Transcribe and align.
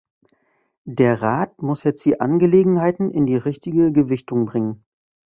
Der 0.89 1.21
Rat 1.21 1.61
muss 1.61 1.83
jetzt 1.83 2.03
die 2.05 2.19
Angelegenheiten 2.19 3.11
in 3.11 3.27
die 3.27 3.35
richtige 3.35 3.91
Gewichtung 3.91 4.47
bringen. 4.47 4.83